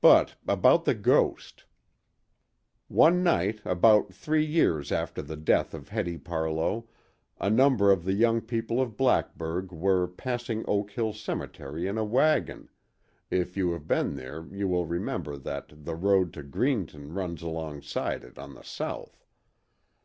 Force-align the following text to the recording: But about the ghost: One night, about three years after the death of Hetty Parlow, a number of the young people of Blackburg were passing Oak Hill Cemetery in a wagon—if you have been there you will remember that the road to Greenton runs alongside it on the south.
But 0.00 0.34
about 0.48 0.86
the 0.86 0.94
ghost: 0.96 1.62
One 2.88 3.22
night, 3.22 3.60
about 3.64 4.12
three 4.12 4.44
years 4.44 4.90
after 4.90 5.22
the 5.22 5.36
death 5.36 5.72
of 5.72 5.88
Hetty 5.90 6.18
Parlow, 6.18 6.88
a 7.40 7.48
number 7.48 7.92
of 7.92 8.02
the 8.04 8.14
young 8.14 8.40
people 8.40 8.80
of 8.80 8.96
Blackburg 8.96 9.70
were 9.70 10.08
passing 10.08 10.64
Oak 10.66 10.90
Hill 10.90 11.12
Cemetery 11.12 11.86
in 11.86 11.96
a 11.96 12.04
wagon—if 12.04 13.56
you 13.56 13.70
have 13.70 13.86
been 13.86 14.16
there 14.16 14.48
you 14.50 14.66
will 14.66 14.84
remember 14.86 15.36
that 15.36 15.70
the 15.84 15.94
road 15.94 16.32
to 16.32 16.42
Greenton 16.42 17.14
runs 17.14 17.40
alongside 17.40 18.24
it 18.24 18.36
on 18.36 18.54
the 18.54 18.62
south. 18.64 19.24